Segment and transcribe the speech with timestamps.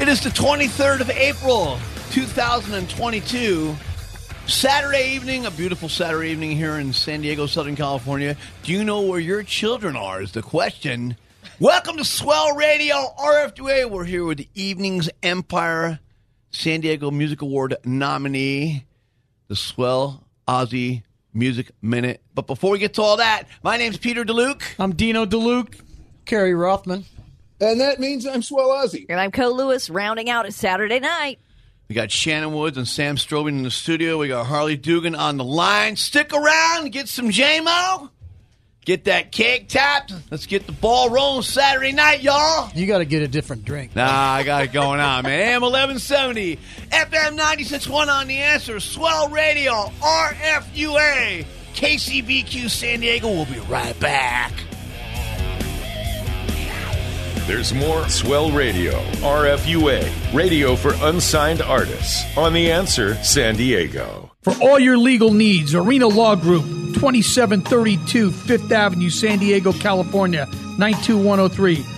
[0.00, 1.76] It is the 23rd of April,
[2.10, 3.74] 2022.
[4.46, 8.36] Saturday evening, a beautiful Saturday evening here in San Diego, Southern California.
[8.62, 10.22] Do you know where your children are?
[10.22, 11.16] Is the question.
[11.58, 13.90] Welcome to Swell Radio RFUA.
[13.90, 15.98] We're here with the Evening's Empire
[16.52, 18.86] San Diego Music Award nominee,
[19.48, 21.02] the Swell Aussie
[21.34, 22.22] Music Minute.
[22.34, 24.62] But before we get to all that, my name's Peter DeLuke.
[24.78, 25.74] I'm Dino DeLuke,
[26.24, 27.04] Kerry Rothman.
[27.60, 29.06] And that means I'm Swell Ozzy.
[29.08, 31.40] And I'm Co Lewis rounding out a Saturday night.
[31.88, 34.18] We got Shannon Woods and Sam Strobing in the studio.
[34.18, 35.96] We got Harley Dugan on the line.
[35.96, 38.10] Stick around, get some JMO.
[38.84, 40.14] Get that cake tapped.
[40.30, 42.70] Let's get the ball rolling Saturday night, y'all.
[42.74, 43.94] You got to get a different drink.
[43.94, 45.40] Nah, I got it going on, man.
[45.40, 46.56] AM 1170,
[46.90, 53.28] FM 96.1 on the answer, Swell Radio, RFUA, KCBQ San Diego.
[53.28, 54.52] We'll be right back.
[57.48, 58.92] There's more Swell Radio,
[59.22, 64.30] RFUA, radio for unsigned artists, on The Answer San Diego.
[64.42, 70.44] For all your legal needs, Arena Law Group, 2732 Fifth Avenue, San Diego, California,
[70.76, 71.97] 92103.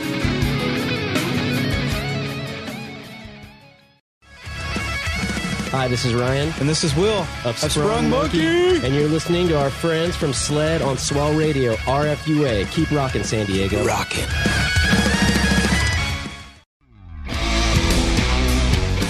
[5.71, 8.45] Hi, this is Ryan And this is Will of of Sprung Monkey.
[8.85, 12.69] and you're listening to our friends from Sled on Swell Radio, RFUA.
[12.71, 13.85] Keep rocking, San Diego.
[13.85, 14.27] Rockin'.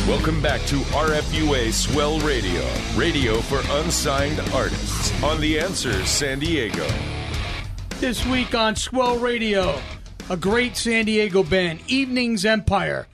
[0.07, 2.63] Welcome back to RFUA Swell Radio,
[2.95, 6.87] radio for unsigned artists, on The Answer San Diego.
[7.99, 9.79] This week on Swell Radio,
[10.29, 13.07] a great San Diego band, Evenings Empire.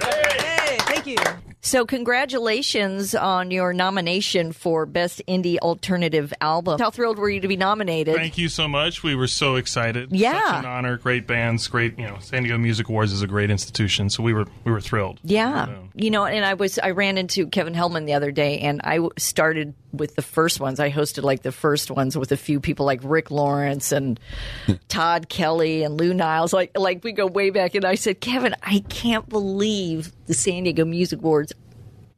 [0.00, 1.16] Hey, thank you.
[1.62, 6.78] So, congratulations on your nomination for Best Indie Alternative Album.
[6.78, 8.14] How thrilled were you to be nominated?
[8.14, 9.02] Thank you so much.
[9.02, 10.12] We were so excited.
[10.12, 10.40] Yeah.
[10.46, 10.96] Such an honor.
[10.96, 11.66] Great bands.
[11.66, 11.98] Great.
[11.98, 14.10] You know, San Diego Music Awards is a great institution.
[14.10, 15.18] So we were we were thrilled.
[15.24, 18.80] Yeah, you know, and I was I ran into Kevin Hellman the other day, and
[18.84, 20.78] I started with the first ones.
[20.78, 24.20] I hosted like the first ones with a few people like Rick Lawrence and
[24.88, 26.52] Todd Kelly and Lou Niles.
[26.52, 30.64] Like like we go way back, and I said, Kevin, I can't believe the San
[30.64, 31.52] Diego Music Awards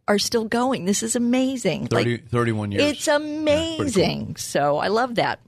[0.06, 0.84] are still going.
[0.86, 1.86] This is amazing.
[1.88, 2.82] 30, like 31 years.
[2.92, 4.36] it's amazing.
[4.36, 5.40] So I love that.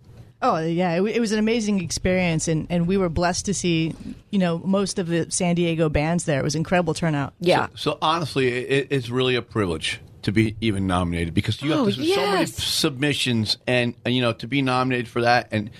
[0.42, 3.94] Oh yeah, it, it was an amazing experience, and, and we were blessed to see,
[4.30, 6.40] you know, most of the San Diego bands there.
[6.40, 7.34] It was incredible turnout.
[7.40, 7.68] Yeah.
[7.74, 11.84] So honestly, it, it's really a privilege to be even nominated because you have Oh,
[11.86, 15.48] this, so many submissions, and, and you know to be nominated for that.
[15.50, 15.70] And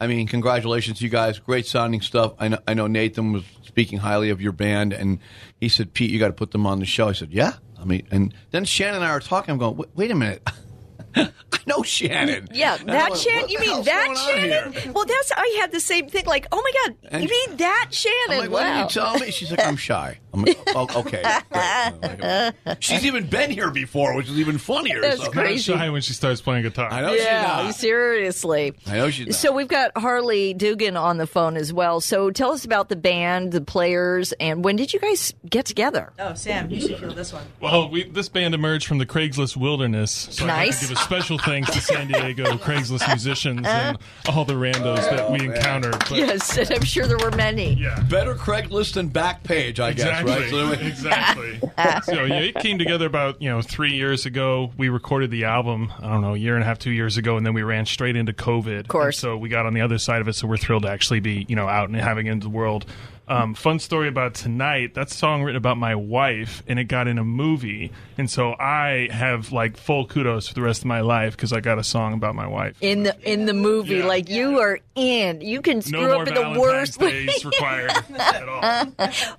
[0.00, 1.38] I mean, congratulations, you guys!
[1.38, 2.34] Great sounding stuff.
[2.38, 5.18] I know, I know Nathan was speaking highly of your band, and
[5.60, 7.84] he said, "Pete, you got to put them on the show." I said, "Yeah." I
[7.84, 9.52] mean, and then Shannon and I are talking.
[9.52, 10.42] I'm going, "Wait, a minute."
[11.16, 11.30] I
[11.66, 12.48] know Shannon.
[12.52, 13.48] Yeah, that Shannon.
[13.48, 14.92] You mean that Shannon?
[14.92, 16.26] Well, that's I had the same thing.
[16.26, 18.16] Like, oh my god, And- you mean that Shannon?
[18.30, 19.30] I'm like, what did you tell me?
[19.30, 20.18] She's like, I'm shy.
[20.34, 21.22] I'm like, oh, okay.
[21.50, 22.52] great.
[22.80, 25.00] She's even been here before, which is even funnier.
[25.00, 25.72] That's so- crazy.
[25.72, 26.90] Shy when she starts playing guitar.
[26.90, 27.74] I know yeah, she's not.
[27.76, 28.74] seriously.
[28.86, 29.34] I know she's not.
[29.36, 32.00] So we've got Harley Dugan on the phone as well.
[32.00, 36.12] So tell us about the band, the players, and when did you guys get together?
[36.18, 37.44] Oh, Sam, you should feel this one.
[37.60, 40.80] Well, we, this band emerged from the Craigslist wilderness, so I have Nice.
[40.80, 44.32] to give a special thanks to San Diego Craigslist musicians and uh.
[44.32, 45.98] all the randos that we oh, encountered.
[45.98, 47.74] But Yes, and I'm sure there were many.
[47.74, 50.50] yeah, Better Craigslist than Backpage, I exactly, guess, right?
[50.50, 51.60] So anyway- exactly.
[52.04, 54.72] so yeah, it came together about you know three years ago.
[54.76, 57.36] We recorded the album, I don't know, a year and a half, two years ago,
[57.36, 58.80] and then we ran straight into COVID.
[58.80, 59.18] Of course.
[59.18, 60.34] so we got on the other side of it.
[60.34, 62.86] So we're thrilled to actually be you know out and having it into the world.
[63.26, 64.92] Um, fun story about tonight.
[64.94, 67.90] That's a song written about my wife, and it got in a movie.
[68.18, 71.60] And so I have like full kudos for the rest of my life because I
[71.60, 72.76] got a song about my wife.
[72.82, 74.04] In the in the movie, Yeah.
[74.06, 75.40] like you are in.
[75.40, 77.26] You can screw no up in the worst way.
[77.44, 78.88] required at all.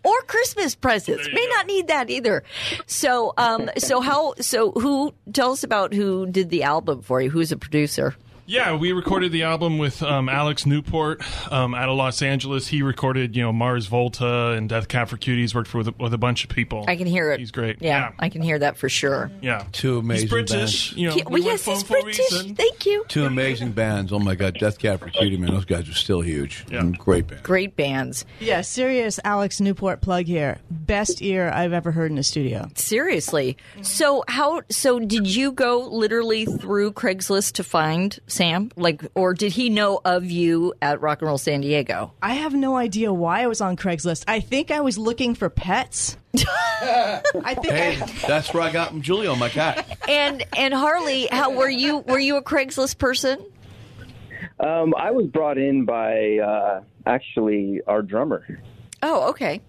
[0.04, 1.28] or Christmas presents.
[1.32, 1.54] May go.
[1.54, 2.44] not need that either.
[2.88, 4.34] So, um, so how?
[4.40, 5.14] So, who?
[5.32, 7.30] Tell us about who did the album for you.
[7.30, 8.16] Who's a producer?
[8.48, 12.68] Yeah, we recorded the album with um, Alex Newport um, out of Los Angeles.
[12.68, 15.56] He recorded, you know, Mars Volta and Death Cab for Cuties.
[15.56, 16.86] Worked for with, with a bunch of people.
[16.88, 17.40] I can hear it.
[17.40, 17.78] He's great.
[17.82, 18.12] Yeah, Yeah.
[18.20, 19.32] I can hear that for sure.
[19.42, 20.52] Yeah, Two amazing he's British.
[20.92, 20.94] bands.
[20.94, 22.28] You know, Yeah, we well, yes, he's British.
[22.56, 23.04] Thank you.
[23.08, 24.14] Two amazing bands.
[24.14, 25.50] Oh my God, Death Cab for Cutie, man.
[25.50, 26.66] Those guys are still huge.
[26.70, 26.84] Yeah.
[27.00, 27.42] Great band.
[27.42, 28.26] Great bands.
[28.40, 30.60] Yeah, serious Alex Newport plug here.
[30.86, 32.70] Best ear I've ever heard in a studio.
[32.76, 33.58] Seriously.
[33.82, 34.62] So how?
[34.70, 38.72] So did you go literally through Craigslist to find Sam?
[38.76, 42.14] Like, or did he know of you at Rock and Roll San Diego?
[42.22, 44.26] I have no idea why I was on Craigslist.
[44.28, 46.18] I think I was looking for pets.
[46.46, 47.22] I
[47.56, 49.98] think Hey, I, that's where I got Julio, my cat.
[50.08, 52.00] And and Harley, how were you?
[52.00, 53.44] Were you a Craigslist person?
[54.60, 58.62] Um, I was brought in by uh, actually our drummer.
[59.04, 59.62] Oh, okay.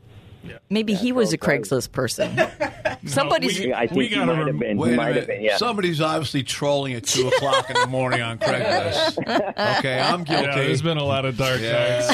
[0.71, 2.39] Maybe he was a Craigslist person.
[3.07, 3.59] Somebody's.
[3.61, 4.77] we- I think we got might have been.
[4.79, 5.43] Wait might have been.
[5.43, 5.57] Yeah.
[5.59, 9.17] Somebody's obviously trolling at 2 o'clock in the morning on Craigslist.
[9.79, 10.45] Okay, I'm guilty.
[10.47, 12.07] Yeah, there's been a lot of dark Yeah.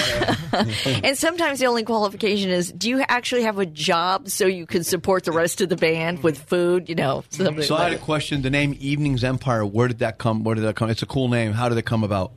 [0.52, 0.87] nights.
[1.05, 4.84] And sometimes the only qualification is: do you actually have a job so you can
[4.84, 6.88] support the rest of the band with food?
[6.88, 8.43] You know, something So I had a question.
[8.43, 10.44] The name Evenings Empire, where did that come?
[10.44, 10.90] Where did that come?
[10.90, 11.52] It's a cool name.
[11.52, 12.32] How did it come about?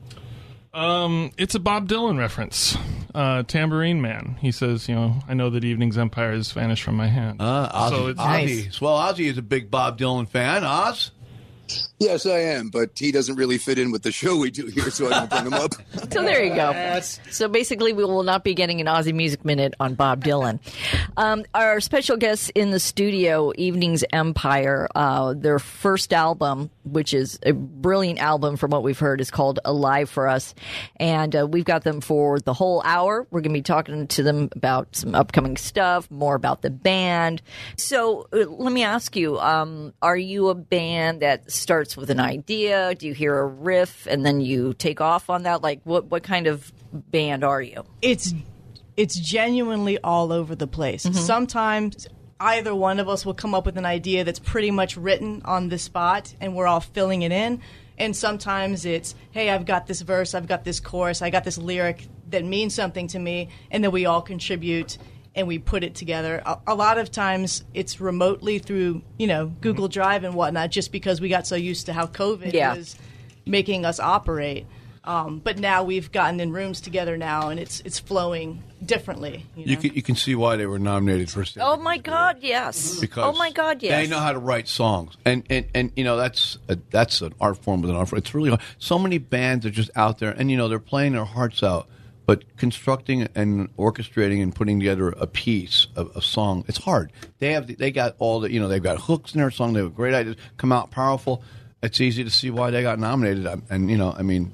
[0.74, 2.78] Um, it's a Bob Dylan reference.
[3.16, 4.38] Uh, Tambourine Man.
[4.42, 7.42] He says, you know, I know that Evening's empire has vanished from my hand.
[7.42, 7.90] Uh, Ozzy.
[7.90, 8.82] so it's Ozzy.
[8.82, 10.64] Well, Ozzy is a big Bob Dylan fan.
[10.66, 11.12] Oz?
[12.00, 14.90] Yes, I am, but he doesn't really fit in with the show we do here,
[14.92, 15.76] so I don't bring him up.
[16.12, 17.00] So there you go.
[17.30, 20.60] So basically, we will not be getting an Aussie Music Minute on Bob Dylan.
[21.18, 27.38] Um, our special guests in the studio, Evenings Empire, uh, their first album, which is
[27.44, 30.54] a brilliant album from what we've heard, is called Alive for Us.
[30.98, 33.28] And uh, we've got them for the whole hour.
[33.30, 37.42] We're going to be talking to them about some upcoming stuff, more about the band.
[37.78, 42.20] So uh, let me ask you um, are you a band that starts with an
[42.20, 42.96] idea?
[42.96, 45.62] Do you hear a riff and then you take off on that?
[45.62, 47.84] Like, what, what kind of band are you?
[48.02, 48.34] it's
[48.98, 51.06] it's genuinely all over the place.
[51.06, 51.18] Mm-hmm.
[51.18, 52.08] Sometimes
[52.40, 55.70] either one of us will come up with an idea that's pretty much written on
[55.70, 57.62] the spot and we're all filling it in.
[57.98, 61.58] And sometimes it's, hey, I've got this verse, I've got this chorus, I got this
[61.58, 64.98] lyric that means something to me, and then we all contribute
[65.36, 66.42] and we put it together.
[66.46, 70.92] A, a lot of times it's remotely through, you know, Google Drive and whatnot, just
[70.92, 72.76] because we got so used to how COVID Yeah.
[72.76, 72.96] was
[73.46, 74.66] making us operate.
[75.04, 79.46] Um, but now we've gotten in rooms together now, and it's it's flowing differently.
[79.56, 79.70] You know?
[79.72, 83.00] You can, you can see why they were nominated for Stand Oh my God, yes.
[83.00, 83.92] because oh my God, yes.
[84.04, 87.36] they know how to write songs, and and, and you know that's a, that's an
[87.40, 88.18] art form with an art form.
[88.18, 88.62] It's really hard.
[88.80, 91.88] So many bands are just out there, and you know they're playing their hearts out,
[92.26, 97.12] but constructing and orchestrating and putting together a piece, a, a song, it's hard.
[97.40, 99.74] They have they got all the you know they've got hooks in their song.
[99.74, 101.44] They have great ideas, come out powerful.
[101.84, 104.52] It's easy to see why they got nominated, and you know I mean.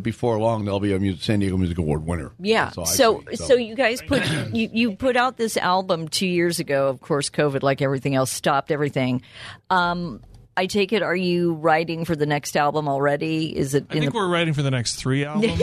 [0.00, 2.32] Before long, they'll be a music, San Diego Music Award winner.
[2.40, 2.72] Yeah.
[2.76, 6.88] All So, so you guys put you, you put out this album two years ago.
[6.88, 9.22] Of course, COVID, like everything else, stopped everything.
[9.70, 10.20] Um,
[10.56, 11.02] I take it.
[11.02, 13.56] Are you writing for the next album already?
[13.56, 13.86] Is it?
[13.90, 15.60] I think we're writing for the next three albums.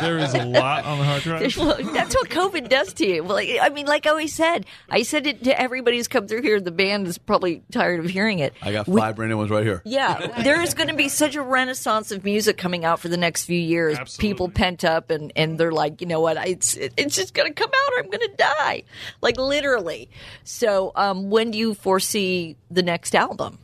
[0.00, 1.56] there is a lot on the hard drive.
[1.56, 3.24] Well, that's what COVID does to you.
[3.24, 6.42] Well, I mean, like I always said, I said it to everybody who's come through
[6.42, 6.60] here.
[6.60, 8.54] The band is probably tired of hearing it.
[8.62, 9.82] I got We- five brand new ones right here.
[9.84, 13.16] Yeah, there is going to be such a renaissance of music coming out for the
[13.16, 13.98] next few years.
[13.98, 14.28] Absolutely.
[14.32, 17.48] People pent up and, and they're like, you know what, I- it's it's just going
[17.48, 18.84] to come out or I'm going to die,
[19.20, 20.08] like literally.
[20.44, 23.58] So, um, when do you foresee the next album?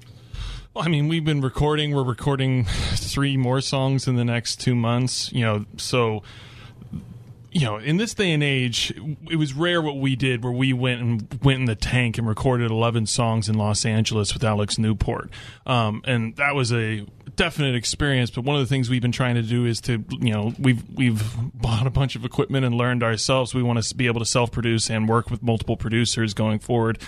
[0.73, 1.97] Well, I mean, we've been recording.
[1.97, 5.33] We're recording three more songs in the next two months.
[5.33, 6.23] You know, so
[7.51, 8.93] you know, in this day and age,
[9.29, 12.29] it was rare what we did where we went and went in the tank and
[12.29, 15.31] recorded 11 songs in Los Angeles with Alex Newport.
[15.67, 18.31] Um, and that was a definite experience.
[18.31, 20.89] But one of the things we've been trying to do is to, you know, we've,
[20.91, 23.53] we've bought a bunch of equipment and learned ourselves.
[23.53, 27.01] We want to be able to self produce and work with multiple producers going forward.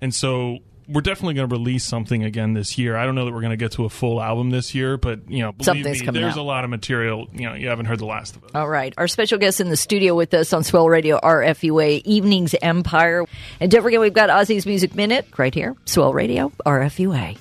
[0.00, 2.96] And so we're definitely going to release something again this year.
[2.96, 5.30] I don't know that we're going to get to a full album this year, but
[5.30, 6.40] you know, believe Something's me, coming there's out.
[6.40, 7.28] a lot of material.
[7.32, 8.50] You know, you haven't heard the last of it.
[8.54, 8.92] All right.
[8.98, 13.24] Our special guest in the studio with us on Swell Radio, RFUA, Evenings Empire.
[13.60, 17.38] And don't forget, we've got Ozzy's Music Minute right here, Swell Radio, RFUA.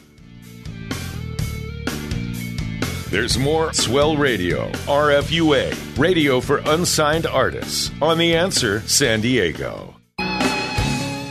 [3.09, 9.95] There's more Swell Radio, RFUA, radio for unsigned artists on The Answer San Diego.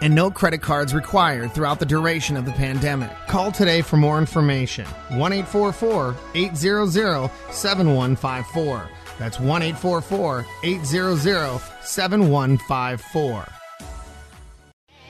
[0.00, 3.10] and no credit cards required throughout the duration of the pandemic.
[3.26, 4.86] Call today for more information.
[5.10, 8.88] 1 844 800 7154.
[9.18, 13.57] That's 1 844 800 7154.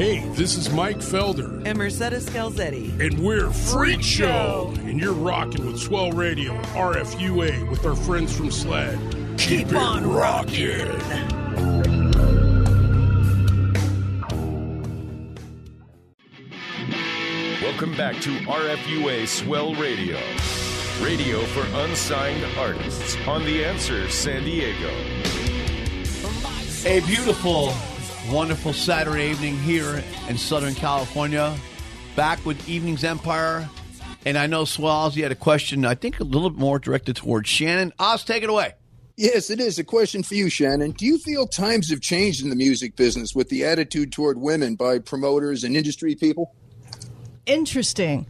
[0.00, 1.62] Hey, this is Mike Felder.
[1.66, 2.98] And Mercedes Scalzetti.
[2.98, 4.72] And we're Freak Show.
[4.78, 8.98] And you're rocking with Swell Radio, RFUA, with our friends from SLED.
[9.36, 10.88] Keep, Keep on rocking.
[17.60, 20.18] Welcome back to RFUA Swell Radio,
[21.02, 24.88] radio for unsigned artists on The Answer San Diego.
[26.86, 27.74] A beautiful,
[28.30, 31.56] wonderful Saturday evening here in Southern California.
[32.14, 33.68] Back with Evenings Empire.
[34.24, 37.16] And I know Swells, you had a question, I think a little bit more directed
[37.16, 37.92] towards Shannon.
[37.98, 38.74] Oz, take it away.
[39.16, 39.78] Yes, it is.
[39.78, 40.92] A question for you, Shannon.
[40.92, 44.76] Do you feel times have changed in the music business with the attitude toward women
[44.76, 46.54] by promoters and industry people?
[47.46, 48.26] Interesting.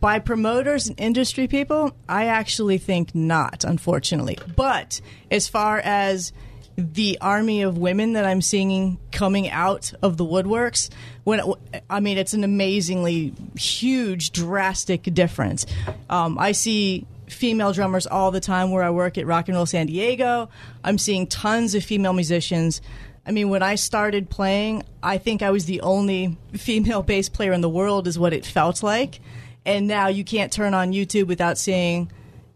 [0.00, 4.38] By promoters and industry people, I actually think not, unfortunately.
[4.54, 6.32] But as far as
[6.80, 10.90] the army of women that I'm seeing coming out of the woodworks,
[11.24, 11.40] when
[11.88, 15.66] I mean it's an amazingly huge, drastic difference.
[16.08, 19.66] Um, I see female drummers all the time where I work at Rock and Roll
[19.66, 20.48] San Diego.
[20.82, 22.80] I'm seeing tons of female musicians.
[23.26, 27.52] I mean, when I started playing, I think I was the only female bass player
[27.52, 29.20] in the world, is what it felt like.
[29.64, 32.10] And now you can't turn on YouTube without seeing,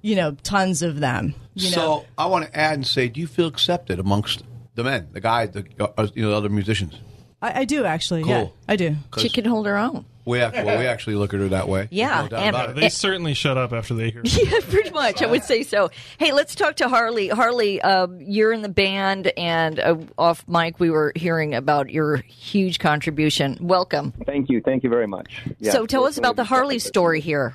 [0.05, 1.35] you know, tons of them.
[1.55, 2.05] You so know?
[2.19, 4.43] I want to add and say, do you feel accepted amongst
[4.75, 7.01] the men, the guys, the uh, you know, the other musicians?
[7.41, 8.23] I, I do actually.
[8.23, 8.31] Cool.
[8.31, 8.97] Yeah, I do.
[9.17, 10.05] She can hold her own.
[10.27, 11.89] We act, well, we actually look at her that way.
[11.95, 12.77] Yeah, no and- about it.
[12.77, 14.23] They certainly shut up after they hear.
[14.25, 15.23] Yeah, pretty much.
[15.23, 15.91] I would say so.
[16.19, 17.29] Hey, let's talk to Harley.
[17.29, 22.17] Harley, um, you're in the band, and uh, off mic, we were hearing about your
[22.17, 23.59] huge contribution.
[23.61, 24.13] Welcome.
[24.27, 24.61] Thank you.
[24.61, 25.43] Thank you very much.
[25.59, 27.55] Yeah, so, tell us about the Harley story here.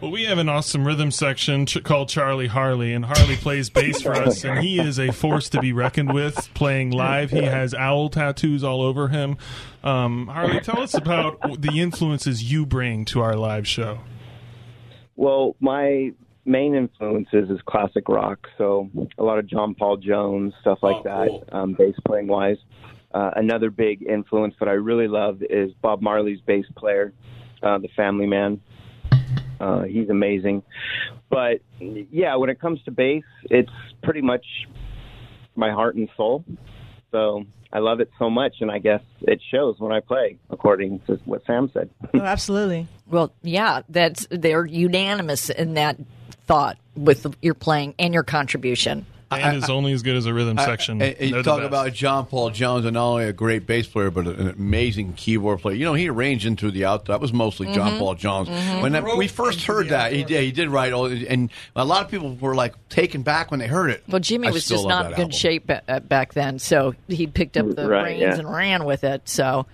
[0.00, 4.02] Well, we have an awesome rhythm section ch- called Charlie Harley, and Harley plays bass
[4.02, 6.52] for us, and he is a force to be reckoned with.
[6.54, 9.36] Playing live, he has owl tattoos all over him.
[9.82, 14.00] Um, Harley, tell us about the influences you bring to our live show.
[15.16, 16.12] Well, my
[16.44, 21.28] main influences is classic rock, so a lot of John Paul Jones stuff like that,
[21.52, 22.56] um, bass playing wise.
[23.12, 27.12] Uh, another big influence that I really love is Bob Marley's bass player,
[27.62, 28.60] uh, the Family Man.
[29.60, 30.62] Uh, he's amazing.
[31.30, 33.70] But yeah, when it comes to bass, it's
[34.02, 34.44] pretty much
[35.56, 36.44] my heart and soul.
[37.10, 41.00] So I love it so much, and I guess it shows when I play, according
[41.06, 41.90] to what Sam said.
[42.14, 42.88] Oh, absolutely.
[43.06, 45.98] Well, yeah, that's they're unanimous in that
[46.46, 49.06] thought with your playing and your contribution.
[49.30, 51.02] Band is only as good as a rhythm section.
[51.02, 54.10] I- I- you talk about John Paul Jones, and not only a great bass player,
[54.10, 55.76] but an amazing keyboard player.
[55.76, 57.04] You know, he arranged into the out.
[57.06, 57.98] That was mostly John Mm-hmm.
[57.98, 58.48] Paul Jones.
[58.48, 58.82] Mhm.
[58.82, 60.42] When that- we first heard that, he did.
[60.44, 63.66] He did write all, and a lot of people were like taken back when they
[63.66, 64.02] heard it.
[64.08, 65.30] Well, Jimmy I was just not in good album.
[65.32, 68.38] shape ba- uh, back then, so he picked up the Right, reins yeah.
[68.38, 69.22] and ran with it.
[69.28, 69.66] So,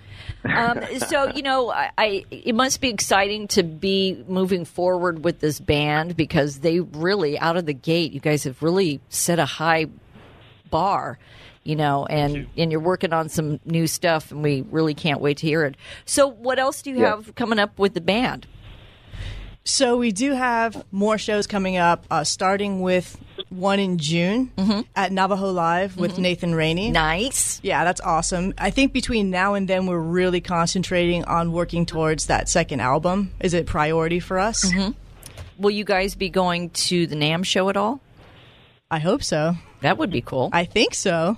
[0.45, 5.41] um, so you know, I, I it must be exciting to be moving forward with
[5.41, 9.47] this band because they really out of the gate, you guys have really set a
[9.47, 9.87] high
[10.71, 11.19] bar.
[11.63, 15.39] You know, and and you're working on some new stuff, and we really can't wait
[15.39, 15.77] to hear it.
[16.05, 17.17] So, what else do you Yeah.
[17.17, 18.47] have coming up with the band?
[19.67, 24.83] So we do have more shows coming up, uh, starting with one in June mm-hmm.
[24.95, 26.23] at Navajo Live with mm-hmm.
[26.23, 26.91] Nathan Rainey.
[26.91, 27.61] Nice.
[27.63, 28.53] Yeah, that's awesome.
[28.59, 33.33] I think between now and then, we're really concentrating on working towards that second album.
[33.41, 34.71] Is it priority for us?
[34.71, 34.93] Mm-hmm.
[35.63, 38.03] Will you guys be going to the NAM show at all?
[38.95, 39.57] I hope so.
[39.81, 40.51] That would be cool.
[40.53, 41.37] I think so.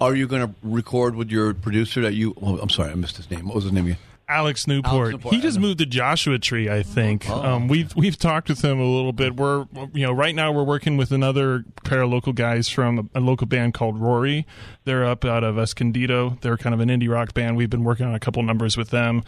[0.00, 2.34] Are you going to record with your producer that you?
[2.40, 3.44] Oh, I'm sorry, I missed his name.
[3.46, 3.98] What was his name again?
[4.26, 4.94] Alex Newport.
[4.94, 7.28] Alex Newport, He just moved to Joshua Tree, I think.
[7.28, 7.42] Oh.
[7.42, 9.36] Um, we've we've talked with him a little bit.
[9.36, 13.18] We're you know right now we're working with another pair of local guys from a,
[13.18, 14.46] a local band called Rory.
[14.84, 16.38] They're up out of Escondido.
[16.40, 17.58] They're kind of an indie rock band.
[17.58, 19.24] We've been working on a couple numbers with them.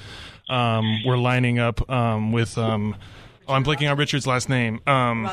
[0.48, 2.56] Um, we're lining up um, with.
[2.56, 2.96] Um,
[3.46, 4.80] oh, I'm blanking on Richard's last name.
[4.86, 5.28] Um,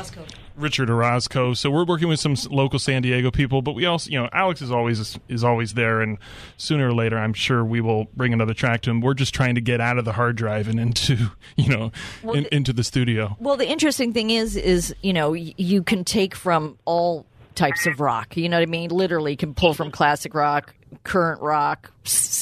[0.56, 1.54] Richard Orozco.
[1.54, 4.62] So we're working with some local San Diego people, but we also, you know, Alex
[4.62, 6.18] is always is always there, and
[6.56, 9.00] sooner or later, I'm sure we will bring another track to him.
[9.00, 12.36] We're just trying to get out of the hard drive and into, you know, Well,
[12.36, 13.36] in, the- into the studio.
[13.40, 18.00] Well, the interesting thing is, is you know, you can take from all types of
[18.00, 18.36] rock.
[18.36, 18.90] You know what I mean?
[18.90, 21.90] Literally, can pull from classic rock, current rock,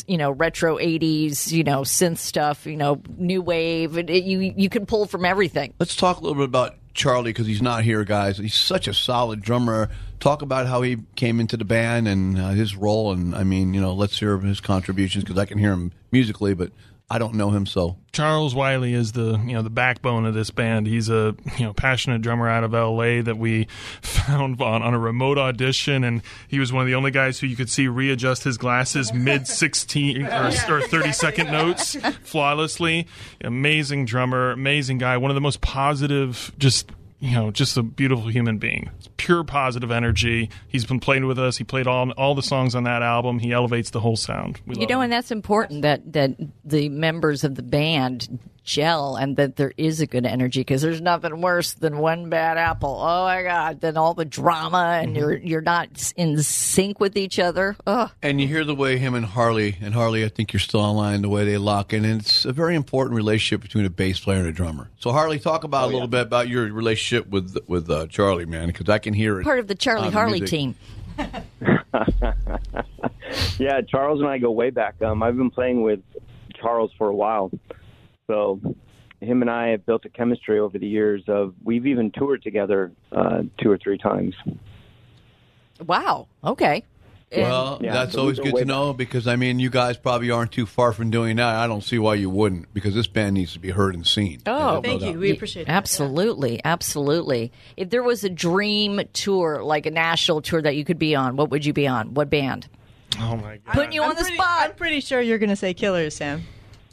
[0.07, 3.97] you know, retro '80s, you know, synth stuff, you know, new wave.
[3.99, 5.73] It, it- you you can pull from everything.
[5.79, 8.39] Let's talk a little bit about Charlie because he's not here, guys.
[8.39, 9.91] He's such a solid drummer.
[10.21, 13.75] Talk about how he came into the band and uh, his role, and I mean,
[13.75, 16.71] you know, let's hear his contributions because I can hear him musically, but
[17.13, 20.49] I don't know him, so Charles Wiley is the you know the backbone of this
[20.49, 20.87] band.
[20.87, 23.21] He's a you know passionate drummer out of L.A.
[23.21, 23.65] that we
[24.01, 27.47] found on, on a remote audition, and he was one of the only guys who
[27.47, 33.07] you could see readjust his glasses mid sixteen or, or thirty second notes flawlessly.
[33.45, 36.91] Amazing drummer, amazing guy, one of the most positive, just
[37.23, 38.91] you know, just a beautiful human being.
[39.17, 40.51] Pure positive energy.
[40.67, 41.57] He's been playing with us.
[41.57, 43.39] He played all all the songs on that album.
[43.39, 44.61] He elevates the whole sound.
[44.67, 45.05] We You know, him.
[45.05, 46.33] and that's important that that
[46.65, 51.01] the members of the band gel and that there is a good energy because there's
[51.01, 52.99] nothing worse than one bad apple.
[53.01, 53.81] Oh my god!
[53.81, 57.77] Then all the drama and you're you're not in sync with each other.
[57.87, 58.11] Ugh.
[58.23, 61.23] And you hear the way him and Harley, and Harley, I think you're still online,
[61.23, 62.05] the way they lock in.
[62.05, 64.91] And it's a very important relationship between a bass player and a drummer.
[64.99, 68.69] So, Harley, talk about a little bit about your relationship with with uh, Charlie, man,
[68.69, 69.45] because I can hear it.
[69.45, 70.51] Part of the Charlie on Harley music.
[70.51, 70.75] team.
[73.59, 75.01] yeah, Charles and I go way back.
[75.03, 76.01] Um, I've been playing with
[76.61, 77.51] Charles for a while,
[78.27, 78.61] so
[79.21, 81.23] him and I have built a chemistry over the years.
[81.29, 84.35] Of we've even toured together uh, two or three times.
[85.85, 86.29] Wow.
[86.45, 86.85] Okay.
[87.35, 90.53] Well, Yeah, that's so always good to know because I mean, you guys probably aren't
[90.53, 91.57] too far from doing that.
[91.57, 94.43] I don't see why you wouldn't because this band needs to be heard and seen.
[94.47, 95.13] Oh, thank you.
[95.13, 95.21] doubt.
[95.21, 95.73] We appreciate that.
[95.73, 97.51] Absolutely, absolutely.
[97.77, 101.37] If there was a dream tour, like a national tour that you could be on,
[101.37, 102.13] what would you be on?
[102.13, 102.69] What band?
[103.19, 103.75] Oh my god!
[103.75, 104.71] Putting you on the spot.
[104.71, 106.43] I'm pretty sure you're going to say Killers, Sam.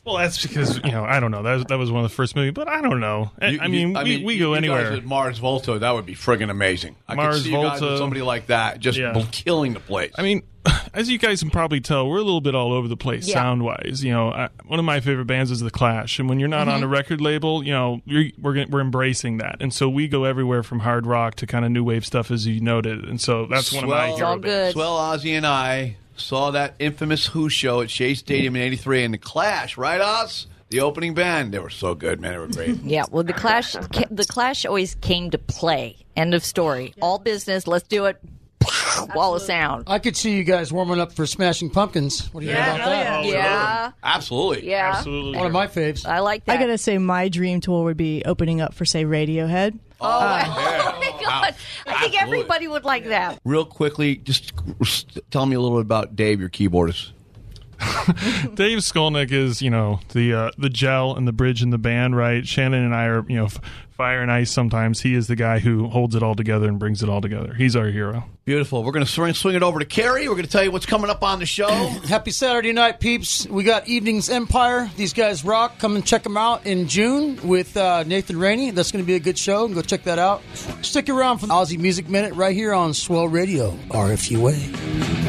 [0.06, 1.44] Well, that's because you know I don't know.
[1.44, 3.32] That was, that was one of the first movies, but I don't know.
[3.42, 5.02] I, You- I you- mean, we, we go you guys anywhere.
[5.02, 6.96] Mars Volta, that would be friggin' amazing.
[7.08, 7.86] I Mars could see you guys Volta.
[7.94, 9.24] with somebody like that just Yeah.
[9.32, 10.12] killing the place.
[10.18, 10.44] I mean,
[10.94, 13.36] as you guys can probably tell, we're a little bit all over the place Yeah.
[13.36, 14.04] sound wise.
[14.04, 16.68] You know, I, one of my favorite bands is The Clash, and when you're not
[16.68, 16.78] Mm-hmm.
[16.78, 20.08] on a record label, you know, you're, we're gonna- we're embracing that, and so we
[20.08, 23.20] go everywhere from hard rock to kind of new wave stuff, as you noted, and
[23.22, 24.46] so that's one of my Swell- hero all bands.
[24.46, 24.74] good.
[24.74, 29.14] Swell Ozzy and I saw that infamous Who show at Shea Stadium in '83, and
[29.14, 30.48] the Clash, right, Oz?
[30.70, 32.32] The opening band, they were so good, man.
[32.34, 32.78] They were great.
[32.84, 35.98] Yeah, well, the Clash, the Clash always came to play.
[36.16, 36.94] End of story.
[37.02, 37.66] All business.
[37.66, 38.20] Let's do it.
[39.16, 39.86] Wall of sound.
[39.88, 42.32] I could see you guys warming up for Smashing Pumpkins.
[42.34, 43.26] What do you Yeah, think about that?
[43.26, 43.32] yeah.
[43.32, 43.92] Yeah.
[44.04, 44.70] Absolutely.
[44.70, 44.94] Yeah.
[44.96, 45.38] Absolutely.
[45.38, 46.06] One of my faves.
[46.06, 46.58] I like that.
[46.58, 49.80] I gotta say, my dream tour would be opening up for, say, Radiohead.
[50.02, 51.56] Oh, oh my God.
[51.88, 53.40] I think everybody would like that.
[53.46, 54.54] Real quickly, just
[55.32, 57.12] tell me a little bit about Dave, your keyboardist.
[58.56, 62.16] Dave Skolnick is, you know, the uh, the gel and the bridge in the band,
[62.16, 62.46] right?
[62.46, 63.60] Shannon and I are, you know, f-
[63.92, 64.52] fire and ice.
[64.52, 67.54] Sometimes he is the guy who holds it all together and brings it all together.
[67.54, 68.26] He's our hero.
[68.44, 68.84] Beautiful.
[68.84, 70.28] We're going to swing, swing it over to Carrie.
[70.28, 71.68] We're going to tell you what's coming up on the show.
[72.08, 73.48] Happy Saturday night, peeps.
[73.48, 74.90] We got Evenings Empire.
[74.98, 75.80] These guys rock.
[75.80, 78.72] Come and check them out in June with uh, Nathan Rainey.
[78.72, 79.68] That's going to be a good show.
[79.70, 80.42] Go check that out.
[80.82, 85.29] Stick around for the Aussie Music Minute right here on Swell Radio, RFUA.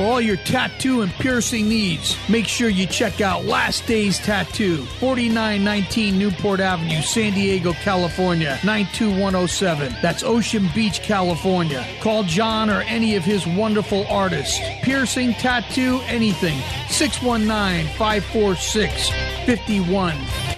[0.00, 4.78] For all your tattoo and piercing needs, make sure you check out Last Days Tattoo,
[4.98, 9.94] 4919 Newport Avenue, San Diego, California, 92107.
[10.00, 11.84] That's Ocean Beach, California.
[12.00, 14.58] Call John or any of his wonderful artists.
[14.82, 16.58] Piercing, tattoo, anything.
[16.88, 19.10] 619 546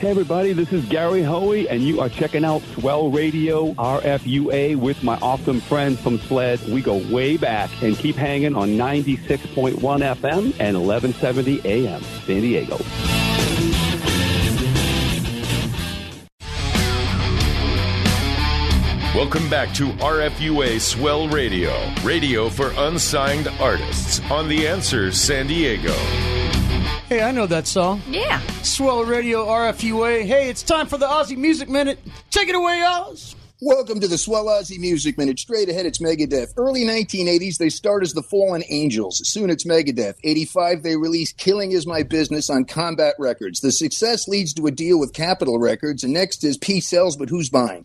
[0.00, 5.02] Hey everybody, this is Gary Hoey, and you are checking out Swell Radio RFUA with
[5.02, 6.70] my awesome friends from SLED.
[6.70, 12.78] We go way back and keep hanging on 96.1 FM and 1170 AM, San Diego.
[19.14, 26.39] Welcome back to RFUA Swell Radio, radio for unsigned artists on The Answer San Diego.
[27.10, 28.00] Hey, I know that song.
[28.06, 28.38] Yeah.
[28.62, 30.24] Swell Radio RFUA.
[30.24, 31.98] Hey, it's time for the Aussie Music Minute.
[32.30, 33.34] Take it away, Oz.
[33.60, 35.40] Welcome to the Swell Aussie Music Minute.
[35.40, 36.52] Straight ahead, it's Megadeth.
[36.56, 39.26] Early 1980s, they start as the Fallen Angels.
[39.28, 40.14] Soon it's Megadeth.
[40.22, 43.58] 85, they release Killing Is My Business on Combat Records.
[43.58, 47.28] The success leads to a deal with Capitol Records, and next is Peace Sells, but
[47.28, 47.84] who's buying?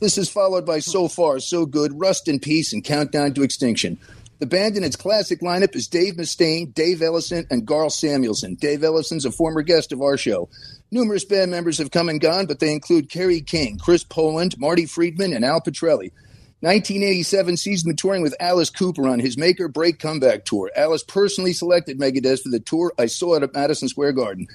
[0.00, 3.96] This is followed by So Far, So Good, Rust in Peace, and Countdown to Extinction.
[4.38, 8.56] The band in its classic lineup is Dave Mustaine, Dave Ellefson, and Gar Samuelson.
[8.56, 10.50] Dave Ellefson's a former guest of our show.
[10.90, 14.84] Numerous band members have come and gone, but they include Kerry King, Chris Poland, Marty
[14.84, 16.12] Friedman, and Al Pitrelli.
[16.60, 20.70] 1987 sees them touring with Alice Cooper on his Make or Break comeback tour.
[20.76, 22.92] Alice personally selected Megadeth for the tour.
[22.98, 24.46] I saw it at Madison Square Garden.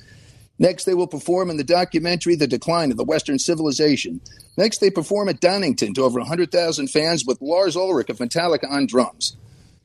[0.60, 4.22] Next, they will perform in the documentary The Decline of the Western Civilization.
[4.58, 8.86] Next, they perform at Donington to over 100,000 fans with Lars Ulrich of Metallica on
[8.86, 9.38] drums.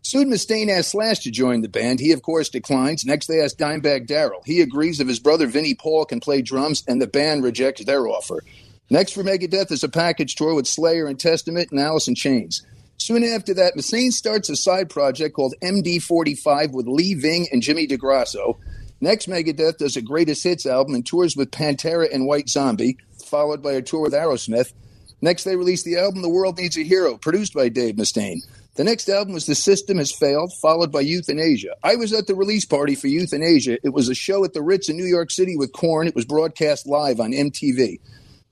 [0.03, 1.99] Soon Mustaine asked Slash to join the band.
[1.99, 3.05] He, of course, declines.
[3.05, 4.43] Next, they ask Dimebag Darrell.
[4.45, 8.07] He agrees if his brother Vinnie Paul can play drums, and the band rejects their
[8.07, 8.43] offer.
[8.89, 12.65] Next for Megadeth is a package tour with Slayer and Testament and Alice in Chains.
[12.99, 17.87] Soon after that, Mustaine starts a side project called MD45 with Lee Ving and Jimmy
[17.87, 18.57] DeGrasso.
[19.01, 23.63] Next, Megadeth does a greatest hits album and tours with Pantera and White Zombie, followed
[23.63, 24.73] by a tour with Aerosmith.
[25.21, 28.41] Next, they release the album The World Needs a Hero, produced by Dave Mustaine.
[28.77, 31.71] The next album was The System Has Failed, followed by Youthanasia.
[31.83, 33.79] I was at the release party for Youthanasia.
[33.83, 36.07] It was a show at the Ritz in New York City with Korn.
[36.07, 38.01] It was broadcast live on MTV.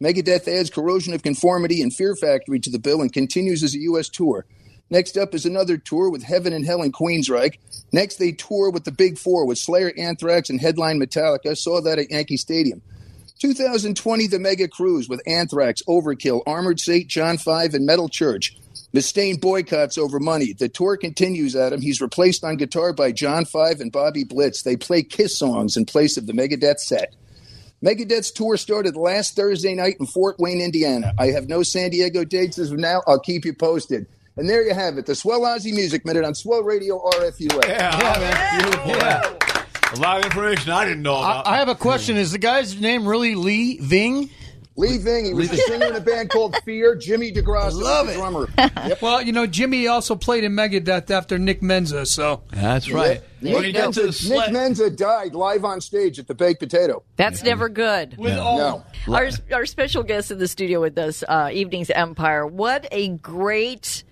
[0.02, 3.80] Megadeth adds Corrosion of Conformity and Fear Factory to the bill and continues as a
[3.80, 4.08] U.S.
[4.08, 4.46] tour.
[4.88, 7.58] Next up is another tour with Heaven and Hell in Queensryche.
[7.92, 11.50] Next, they tour with the Big Four with Slayer, Anthrax, and headline Metallica.
[11.50, 12.80] I Saw that at Yankee Stadium.
[13.40, 18.56] 2020, the Mega Cruise with Anthrax, Overkill, Armored Saint, John 5, and Metal Church.
[18.94, 20.52] Mustaine boycotts over money.
[20.52, 21.80] The tour continues, Adam.
[21.80, 24.62] He's replaced on guitar by John 5 and Bobby Blitz.
[24.62, 27.14] They play Kiss songs in place of the Megadeth set.
[27.84, 31.12] Megadeth's tour started last Thursday night in Fort Wayne, Indiana.
[31.18, 33.02] I have no San Diego dates as of now.
[33.06, 34.06] I'll keep you posted.
[34.36, 37.68] And there you have it, the Swell Aussie Music Minute on Swell Radio RFUA.
[37.68, 37.98] Yeah,
[39.92, 41.46] A lot of information I didn't know about.
[41.46, 42.16] I, I have a question.
[42.16, 44.30] Is the guy's name really Lee Ving?
[44.76, 46.96] Lee Ving, he was a singer in a band called Fear.
[46.96, 48.48] Jimmy DeGrasso was the drummer.
[49.00, 53.74] Well, you know, Jimmy also played in Megadeth after Nick Menza, so that's Nick, Nick,
[53.74, 57.02] Menza, Nick Menza died live on stage at the Baked Potato.
[57.16, 58.16] That's never good.
[58.18, 58.84] With all- No.
[59.14, 62.46] Our, our special guest in the studio with us, uh, Evenings Empire.
[62.46, 64.02] What a great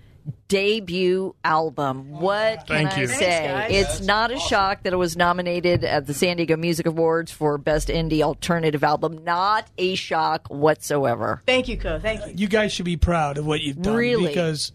[0.47, 2.11] debut album.
[2.11, 3.07] What can Thank I you.
[3.07, 3.15] say?
[3.17, 3.97] Thanks, guys.
[3.99, 7.57] it's not a shock that it was nominated at the San Diego Music Awards for
[7.57, 9.23] Best Indie Alternative Album.
[9.23, 11.41] Not a shock whatsoever.
[11.45, 11.99] Thank you, Co.
[11.99, 12.33] Thank you.
[12.35, 13.95] you guys should be proud of what you've done.
[13.95, 14.27] Really?
[14.27, 14.71] Because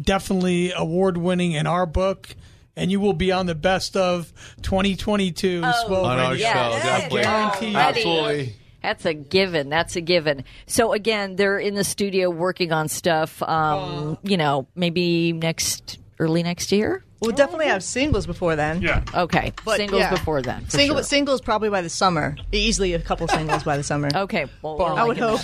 [0.00, 2.34] definitely award winning in our book.
[2.76, 4.32] And you will be on the best of
[4.62, 6.46] 2022 Oh, On our Radio.
[6.46, 7.22] show, definitely.
[7.22, 7.76] Guaranteed.
[7.76, 8.54] Absolutely.
[8.82, 9.68] That's a given.
[9.68, 10.44] That's a given.
[10.66, 13.42] So again, they're in the studio working on stuff.
[13.42, 17.04] Um, you know, maybe next early next year.
[17.20, 18.80] We'll definitely have singles before then.
[18.80, 19.04] Yeah.
[19.14, 20.10] Okay, But, singles yeah.
[20.10, 20.64] before then.
[20.64, 21.02] for Single, sure.
[21.04, 22.34] Singles probably by the summer.
[22.50, 24.08] Easily a couple singles by the summer.
[24.14, 25.40] Okay, well, we're I would liking hope.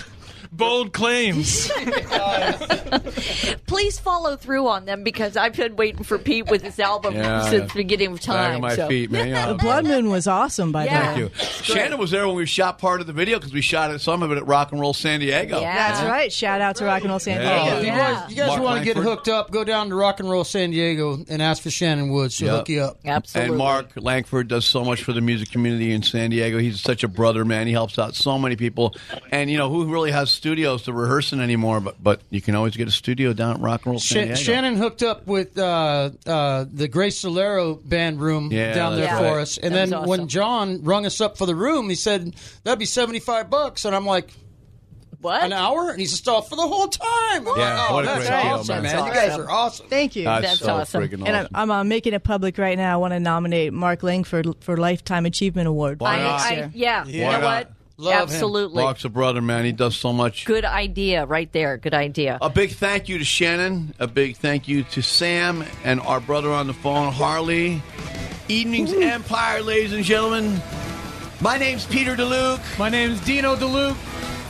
[0.57, 0.65] That.
[0.65, 1.71] Bold claims.
[3.67, 7.49] Please follow through on them because I've been waiting for Pete with this album Yeah.
[7.51, 8.37] since the beginning of time.
[8.37, 9.29] Back on my so- feet, man.
[9.29, 9.47] Yeah.
[9.49, 11.15] The Blood Moon was awesome by Yeah.
[11.17, 11.75] way, Thank you.
[11.75, 14.23] Shannon was there when we shot part of the video because we shot it, some
[14.23, 15.61] of it at Rock and Roll San Diego.
[15.61, 15.75] Yeah.
[15.93, 16.33] That's right.
[16.33, 17.77] Shout out to Rock and Roll San Diego.
[17.77, 17.99] If you Yeah.
[18.15, 20.45] guys, you guys Mark want to get hooked up, go down to Rock and Roll
[20.45, 22.35] San Diego and ask for Shannon Woods.
[22.35, 22.57] She'll Yep.
[22.57, 22.99] hook you up.
[23.05, 23.49] Absolutely.
[23.51, 26.59] And Mark Langford does so much for the music community in San Diego.
[26.59, 27.67] He's such a brother, man.
[27.67, 28.95] He helps out so many people.
[29.31, 31.81] And you know who really has studios to rehearse in anymore?
[31.81, 34.41] But but you can always get a studio down at Rock and Roll San Diego.
[34.41, 39.19] Shannon hooked up with uh, uh, the Grace Solero band room Yeah, down there that's
[39.19, 39.41] for right.
[39.43, 39.59] us.
[39.59, 40.09] And That then awesome.
[40.09, 43.85] when John rung us up for the room, he said, that'd be 75 bucks.
[43.85, 44.31] And I'm like,
[45.21, 45.43] what?
[45.43, 45.91] an hour?
[45.91, 47.09] And he said, oh, for the whole time.
[47.37, 48.83] I'm Yeah, like, oh, what a that's great deal, awesome, man.
[48.85, 48.97] man.
[48.97, 49.43] That's You guys awesome.
[49.47, 49.87] are awesome.
[49.89, 50.25] Thank you.
[50.25, 51.03] That's, That's so awesome.
[51.03, 51.27] freaking awesome.
[51.35, 52.95] and I'm, I'm uh, making it public right now.
[52.95, 56.01] I want to nominate Mark Langford for Lifetime Achievement Award.
[56.01, 56.41] Why I, not?
[56.41, 57.45] I, yeah, you Why know not?
[57.67, 57.73] what?
[57.99, 58.23] Love him.
[58.23, 58.83] Absolutely.
[58.83, 59.65] Mark's a brother, man.
[59.65, 60.45] He does so much.
[60.45, 61.79] Good idea right there.
[61.79, 62.39] Good idea.
[62.43, 63.95] A big thank you to Shannon.
[63.99, 67.83] A big thank you to Sam and our brother on the phone, Harley.
[68.49, 70.61] Evenings Empire, ladies and gentlemen.
[71.41, 72.79] My name's Peter DeLuke.
[72.79, 73.97] My name's Dino DeLuke.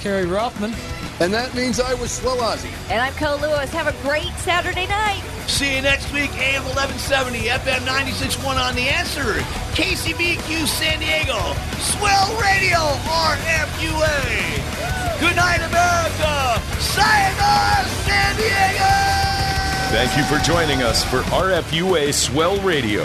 [0.00, 0.72] Kerry Rothman.
[1.18, 2.70] And that means I was Swell Aussie.
[2.90, 3.70] And I'm Cole Lewis.
[3.70, 5.22] Have a great Saturday night.
[5.46, 9.40] See you next week, AM 1170, FM 96.1 on The Answer,
[9.72, 11.38] KCBQ San Diego,
[11.80, 14.20] Swell Radio, RFUA.
[15.20, 16.60] Good night, America.
[16.82, 18.92] Sayonara, San Diego.
[19.96, 23.04] Thank you for joining us for RFUA Swell Radio,